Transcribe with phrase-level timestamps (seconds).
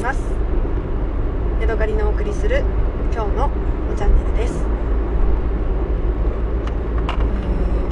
[0.00, 0.20] ます。
[1.60, 2.64] ヤドカリのお送りする
[3.12, 3.50] 今日の
[3.96, 4.54] チャンネルです、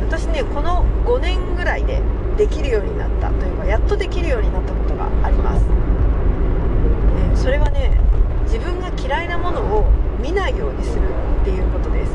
[0.00, 2.00] えー、私ねこの5年ぐらいで
[2.38, 8.00] できるようになったというかやっとできるようになったことがあります、えー、それはね
[8.44, 9.84] 自分が嫌いなものを
[10.18, 11.02] 見ないようにする
[11.42, 12.12] っていうことです。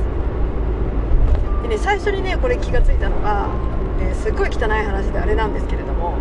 [1.61, 3.47] でね最初にねこれ気が付いたのが、
[4.01, 6.17] えー、すっごい汚い話であれなんですけれども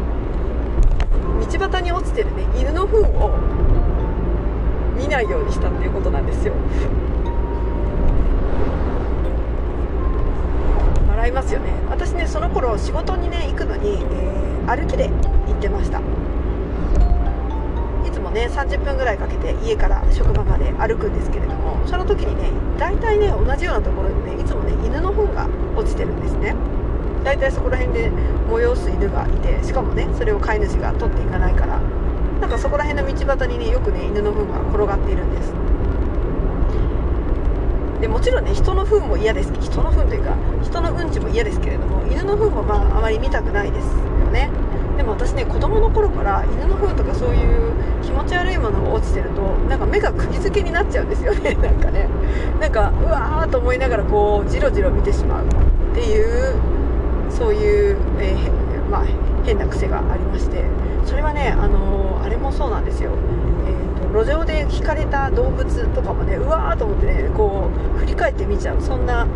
[1.40, 3.61] 道端に落ちてるね犬の糞を
[5.12, 6.54] ないようにしたっていうことなんですよ。
[11.08, 11.70] 笑いますよね。
[11.88, 16.00] 私ねその頃仕事にね行くのに、えー、歩きで行ってました。
[18.06, 26.56] いつもね30分ぐらいかけて家から職場まで歩くんですけれどもその時にね大体ね同じようなところにねいつもね犬の糞が落ちてるんですね。
[27.22, 28.10] 大体そこら辺で
[28.50, 31.80] 催す犬がいてしかもねそれを飼い主が取っていかないから
[32.42, 35.52] なんかそこら辺の道端にねよくね犬の糞が転がっているんです。
[38.00, 39.52] でもちろんね人の糞も嫌です。
[39.60, 43.94] 人の糞というか人のうんちも嫌ですけれども犬の糞もまああまり見たくないですよ
[44.32, 44.50] ね。
[44.96, 51.54] でも私ね子供の頃から犬の糞とかそういう気持ち悪いものが落ちてるとなんか目が釘付けになっちゃうんですよね。
[51.62, 52.08] なんかね。
[52.60, 56.56] なんかうわーと思いながらこうじろじろ見てしまうっていう
[57.30, 59.04] そういう、えー、まあ、
[59.44, 60.81] 変な癖がありまして。
[61.04, 63.10] それはね、あのー、あれもそうなんですよ、
[63.66, 68.80] えーと、路上で引かれた動物とかもねうわーと思ってねこう振り返って見ちゃう。
[68.80, 69.26] そんな、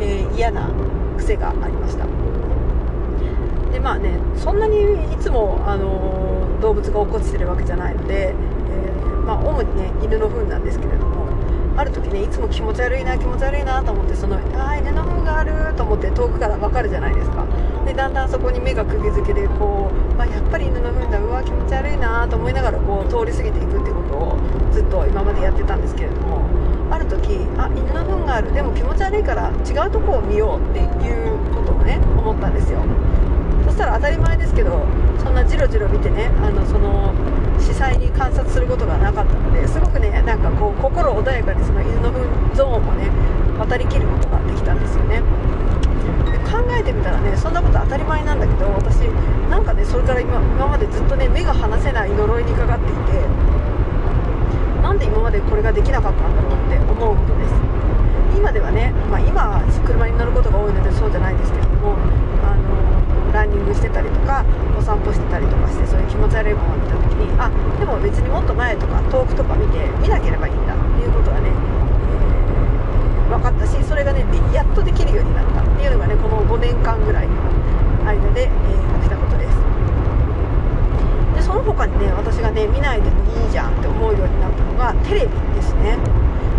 [0.00, 0.68] えー、嫌な
[1.16, 2.06] 癖がありました。
[3.72, 8.34] でまあねそんなにいつも、あの動物が落っこちてるわけじゃないので、え
[9.26, 11.26] まあ、主にね犬の糞なんですけれども
[11.76, 17.43] ある時ねいつも気持ち悪いな気持ち悪いなと思ってそのあ犬の糞があると思って遠くから分かるじゃないですか。
[17.84, 24.38] でだんだんそこに目が釘付けでこう、まあ、やっぱり犬の糞だうわ気持ち悪いなと思いながらこう通り過ぎていくってことを
[24.72, 26.44] ずっと今までやってたんですけれども
[26.90, 28.52] ある時あ犬の糞がある。
[28.52, 32.80] でも気持ち悪いから違うとこを見ようっていうことをね思ったんですよ。
[33.64, 34.86] そしたら当たり前ですけど
[35.18, 37.12] そんなジロジロ見てねあのその
[37.58, 43.10] 視細に観察することがなかったのですごくねなんかこう心穏やかにその犬の糞ゾーンもね
[43.58, 45.22] 渡りきることができたんですよね。
[46.84, 49.00] てみたらねそんなこと当たり前なんだけど私
[49.50, 53.24] なんかねそれから今今までずっとね目が離せない呪いにかかっていて
[54.82, 57.54] なんで今までこれができなかったんだろうって思うことです。
[58.36, 61.96] 今ではね、まあ、今車に乗ることが多いのでそうじゃないですけれども
[62.44, 64.44] あのランニングしてたりとか
[64.76, 71.48] お散歩してたりとかしてそういう気持ち悪いものを見た時にあでも別にもっと前とか遠くとか見て見なければいいんだっていうことはね、
[73.34, 77.34] 分かったしそれがねやっとできるようになったっていうのがねこの5年間ぐらいの
[78.06, 79.56] 間で、えー、起きたことです。
[81.34, 85.98] でその他にね私がね見ないでもいいじゃんって思うようになったのがテレビですね。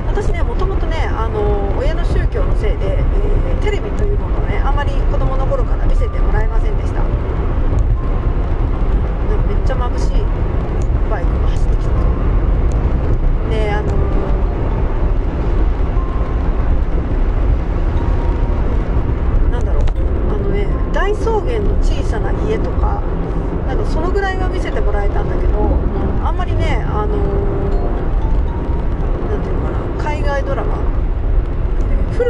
[0.08, 7.04] 私ねもともとねあの親の宗教のせいで、えー、テレビというものをねあまり子供の頃から見せてもらえませんでした。
[9.48, 10.12] めっちゃ眩しい
[11.10, 11.92] バイクが走ってきた
[13.50, 13.94] であの
[19.52, 23.02] なんだろうあのね大草原の小さな家とか
[23.68, 25.60] なんかそのぐらいは見せてもらえたんだけど
[26.26, 27.18] あんまりねあの
[29.30, 30.78] 何ていうのかな海外ドラマ
[32.14, 32.24] フ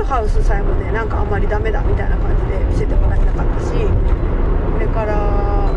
[0.45, 3.75] ルハウスさえもねなんかあんまりダメだみたいな感じで見せてもらえなかったしそ
[4.79, 5.72] れから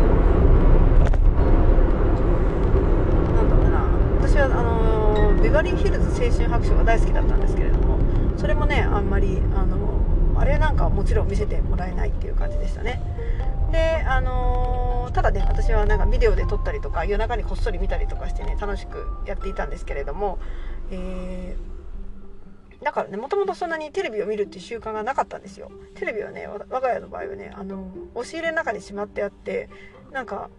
[3.33, 3.89] なんだろうな。
[4.21, 7.97] 私はあのビバリーヒルズ青春白書が大好きだったんですけれども
[8.37, 9.99] それもねあんまりあの
[10.37, 13.01] あれなんかもちろん見せてもらえないっていう感じでしたね。
[13.71, 20.39] であの、ただね私はなんかビデオで撮ったりとか夜中にこっそり見たりとかしてね楽しくやっていたんですけれども
[20.91, 21.68] えー、
[22.83, 25.71] だからねもともとそんなにテレビを見るっていう習慣がなかったんですよ。
[25.95, 29.69] テレビはね我が家の場合はねあの押し入れの中にしまってあって
[30.11, 30.49] なんか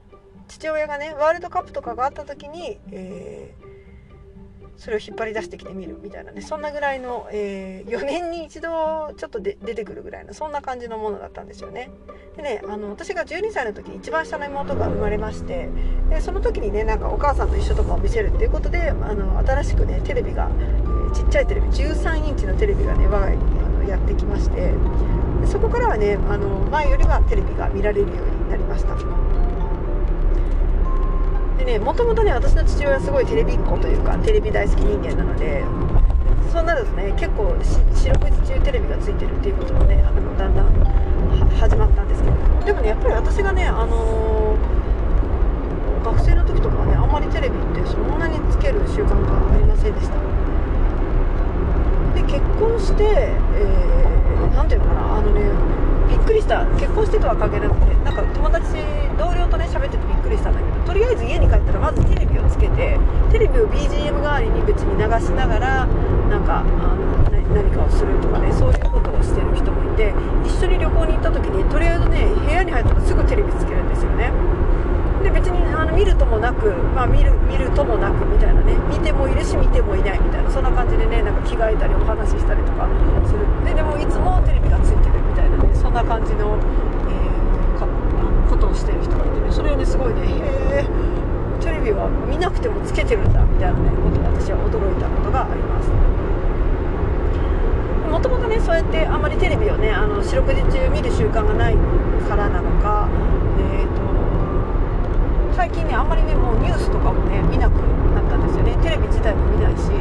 [0.48, 3.70] 父親がねワールドカップとかがあった時に、えー
[4.80, 11.90] それを引っ張り出してきてみるみたいなねそんなぐらいの、えー、4年に一度ちょっとで出てくるぐらいのそんな感じのものだったんですよね。
[12.34, 15.68] でねあの私が12歳の時に一番下の妹が生まれまして
[16.08, 20.48] でその時にねなんかお母さんと一緒とかを見せるっていうことであの新しくねテレビが、
[21.12, 24.72] ちっちゃいテレビ13インチのテレビがね我が家にあのやってきまして
[25.46, 28.94] そこからはねあの前よりはテレビが見られるようになりました。
[31.58, 35.62] でねもともとね私の父親はすごいテレビっ子というかテレビ大好き人間なので
[36.52, 37.54] そうなるとね結構
[37.92, 40.70] 四六時中テレビがついてるっていうこともねあのだんだん
[41.58, 42.64] 始まったんですけど。
[42.64, 50.29] でもねやっぱり私がねあのー、学生の時とかはねあんまりテレビってそんなにつける習慣がありませんでした。
[52.30, 55.50] 結婚して、えー、ていうのかなあのね
[56.08, 56.64] びっくりした。
[56.78, 58.66] 結婚してとは関係なくてなんか友達
[59.18, 62.98] 同僚とね喋っててびっくりしたんだけどとりあえず家に帰ったらまずテレビをつけて
[63.30, 65.86] テレビを BGM 代わりに別に流しながら
[66.30, 70.14] なんかあの何かをするとかねそういうことをしてる人もいて
[70.46, 74.30] 一緒に旅行に行った時にとりあえずね部屋に入ったらすぐテレビつけるんですよね。
[75.22, 78.74] で別にあの見るともなく、まあ、見る見るともなくみたいなね。
[78.88, 80.50] 見てもいるし見てもいないみたいな。
[80.50, 82.88] そんな感じでねなんか着替えたりお話ししたりとか
[83.26, 83.40] する。
[83.64, 85.74] ででもいつもテレビがついてるみたいなね。
[85.74, 86.56] そんな感じの、
[87.08, 87.86] えー、か
[88.48, 89.52] ことをしてる人がいてね。
[89.52, 90.86] それをねすごいねへえ
[91.60, 93.90] テレビは見なくてもつけてるんだみたいなね。
[94.00, 95.90] ことに私は驚いたことがあります。
[98.10, 101.76] もともとねそうやってあんまりテレビをねあの四六時中見る習慣がない
[102.28, 103.08] からなのか
[103.78, 103.89] えっ、ー、
[105.60, 107.76] 最近ねあんまりねもうニュースとかもね見なく
[108.16, 108.72] なったんですよね。
[108.80, 109.92] テレビ自体も見ないし。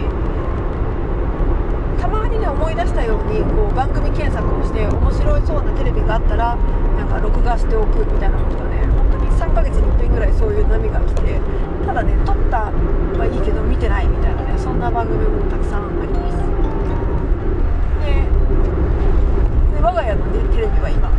[2.00, 6.56] たまにね思い出したようにこう番組検索をして面白いそうなテレビがあったら
[6.96, 8.88] なんか録画しておくみたいなことがね。
[8.88, 11.42] 本当に3ヶ月に1遍ぐらいそういう波が来て
[11.86, 12.72] ただね撮った
[13.20, 16.40] はいいけど見てないみたいなねそんな番組もたくさんあります
[19.76, 21.12] で我が家の、ね、テレビは今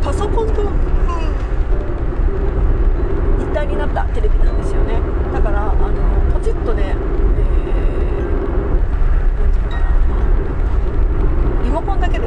[0.00, 0.62] パソコンと
[3.56, 5.00] 体になったテレビなんですよね
[5.32, 6.96] だからあのポチッとね、えー、
[9.52, 9.94] ていうのかな
[11.64, 12.26] リモコンだけで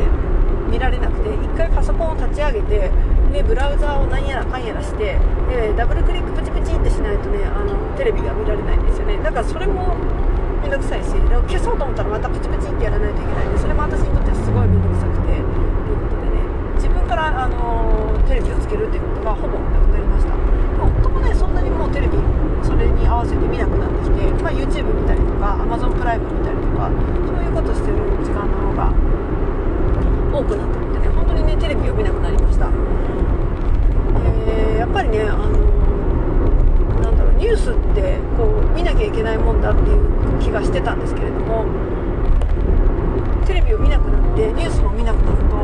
[0.71, 2.91] 見られなくて1回パソコンを立ち上げて
[3.31, 5.19] でブラウザーを何やらかんやらして
[5.49, 9.17] でダブルクリックプチプチってしないとねあのテレビが見られないんですよね。
[9.17, 9.95] だからそれも
[10.61, 11.11] めんどくさいし
[11.47, 15.47] 消そうと思ったらまたプチプチってやらないといけないんでそれも私にとってはすごいめんどくさくてという
[16.03, 16.43] ことでね
[16.75, 20.33] 自分からあのテレビをつけるっていうことがほぼなくなりました。
[20.79, 22.17] 夫もねそんなにもうテレビ
[22.63, 26.91] それに合わせて見なくなってきて、まあ、YouTube 見たりとか Amazon プライム見たりとか
[27.27, 28.93] そういうことしてる時間の方が
[30.31, 32.69] 多くなってるんでね本当にねテレビを見なくなりました、
[34.47, 35.49] えー、やっぱりねあの
[37.01, 41.65] なんだろうニュースってこう見なきゃいけないもんだっていう気がしてたんですけれども
[43.45, 45.55] テレビを見なくなってニュースも見なくなると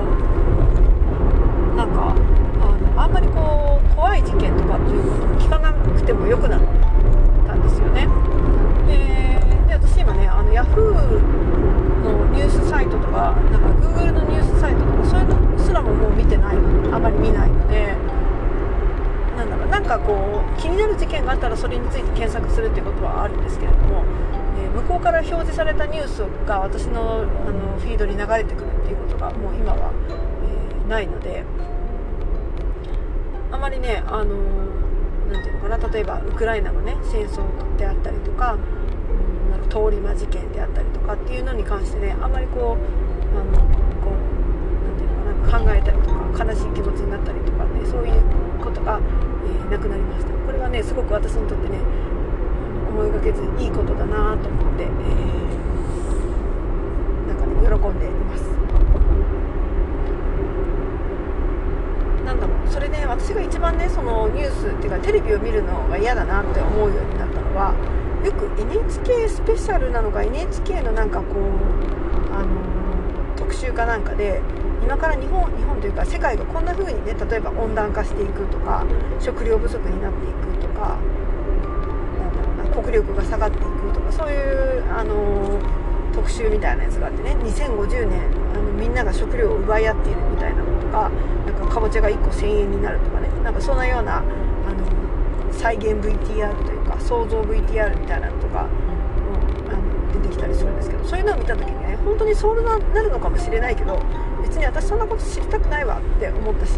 [1.75, 2.15] なんか
[2.97, 6.61] あんまりこう怖い事件とかっていうことを聞かなくてもよくなっ
[7.45, 8.07] たんですよね
[8.87, 10.93] で私今ねあの Yahoo
[12.03, 16.55] のニュースサイトとかなんか Google のニュースサイトとかそういうのすらももう見てない
[16.91, 17.95] あまり見ないので
[19.35, 24.05] なんだろうなんかこう気になる事件があったらそれについて検索するっていうことはあるんですけれども、
[24.57, 29.93] えー、向こうから表示されたニュースが私のあのフィードに流れてくるっていうことがもう今は、
[30.43, 31.45] えー、ないので
[33.51, 34.35] あまりねあの
[35.31, 37.47] 何て言うのかな例えばウクライナのね戦争
[37.77, 43.57] であったりとか、うん、なんか通り魔事件であったりとかっていうのに関してねあまりこうあの
[44.03, 44.19] こう
[44.83, 48.21] 何て言うのかな考えたりとか悲しい気持ちになったりとかねそういう
[48.59, 50.33] ことが、えー、なくなりました。
[50.45, 51.79] これはねすごく私にとってね
[52.89, 55.44] 思いがけずいいことだなと思って、えー、
[57.65, 58.43] 喜んでいます。
[62.25, 67.73] なんだろうそれで私が一番ねそのニュースっていうかテレビを見るのが嫌だなって思うようになったのは
[68.25, 72.47] よく NHK スペシャルなのか NHK のなんかこうあの
[73.35, 74.41] 特集かなんかで
[74.83, 78.83] 今から日本日本というか世界がこんな風にね例えば温暖化していくとか
[79.19, 80.97] 食料不足になっていくとか
[82.17, 85.59] なんだろうな国力が下がっていくとかそういうあの
[86.15, 87.35] 特集みたいなやつがあってね。
[87.43, 88.21] 2050年
[88.53, 91.11] あのみんなが食料を奪い合っているみたいなのとか
[91.45, 93.29] なんかかぼちゃが1個1000円になるとかね。
[93.43, 94.25] なんかそんなようなあの
[95.51, 101.03] 再現 VTR というか想像 VTR みたいなのとか、うん、あの出てきたりするんですけど。
[101.05, 104.01] そういうのを見た時にね本当にそうなるのかもしれないけど
[104.41, 106.73] 別に私そんなこと知りたくないわって思ったし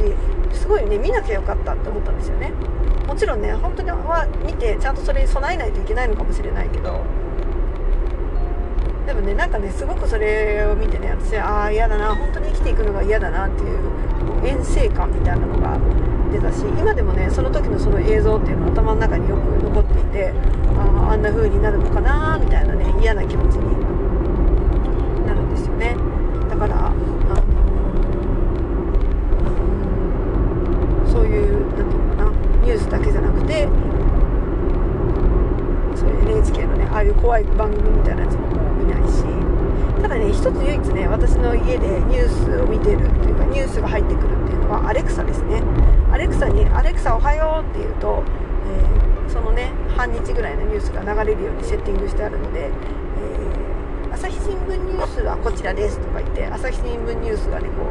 [0.54, 2.52] すごいね見なきゃよかったって思ったんですよね。
[3.08, 7.02] もちろんね本当には見てちゃんとそれに備えないといけないのかもしれないけど
[9.08, 13.80] でもねなんかねすごくそれを見てね私ああ嫌だな本当に生きていくのが嫌だなっていう
[14.46, 15.80] 遠征感みたいなのが
[16.30, 20.34] 出たし今でもねその時のその映像っていうのは頭の中によく残っていて
[20.76, 23.64] ああんな風になるのかなみたいなね嫌な気持ちに
[25.26, 25.96] なるんですよね。
[26.50, 26.98] だからあの
[31.10, 32.32] そういう何て言うのかな
[32.66, 33.70] ニュースだけじゃなくて
[35.96, 39.24] そういう NHK のねああいう怖い番組みたいなやつももう見ないし
[40.02, 45.62] ただね一つ唯一ね私の家でニュースを見てるっていうかニュースが入ってくるっていうのはアレクサですね。
[46.10, 48.24] アレクサに「アレクサおはよう」って言うと、
[48.66, 57.84] えー、そのね半日ぐらいのニュースが流れるようにセッティングしてあるので、えー、朝日新聞ニュースはこちらですとか言って朝日新聞ニュースがねこ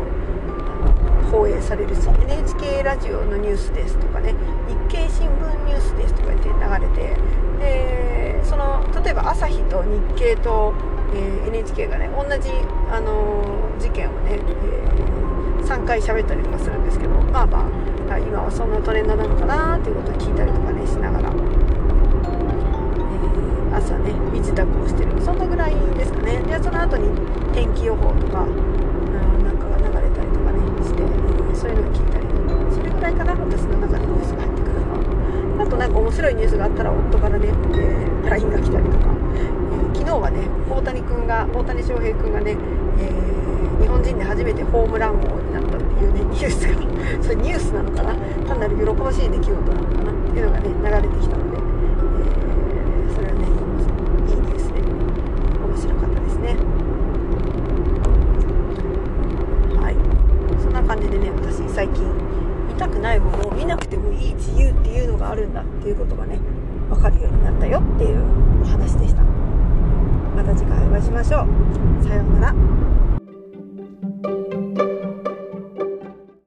[1.29, 4.35] う放映されるし NHK ラジオのニュースですとかね
[4.67, 7.17] 日経新聞ニュースですとか言って流れて
[7.61, 10.73] でその例えば朝日と日経と、
[11.15, 12.51] えー、NHK がね同じ、
[12.91, 17.69] あのー、事件をね、えー、3回喋ったりとかするんですけどまあま
[18.11, 21.35] あ今はそんなトレンドなのかなっていうことを聞いたりとかねしながら、え
[23.75, 26.41] 朝ね身支度をしてるそんなぐらいですかね。
[26.43, 27.11] でその後に
[27.53, 31.07] 天気予報とか、うん、なんかが流れたりとかねして、え
[31.55, 33.76] そういうのを聞いたりとかそれぐらいかな私の
[36.07, 40.39] 面白いニュースがあったら夫からね、えー、LINE が来たりとか、え、昨日はね
[40.71, 42.57] 大谷君が大谷翔平君がね、
[43.01, 46.79] え、日本人で初めてホームラン王になったっていうね ニュースが
[47.23, 48.15] それニュースなのかな？
[48.47, 50.13] 単なる喜ばしい出来事なのかな？
[50.13, 51.46] っていうのがね流れてきたの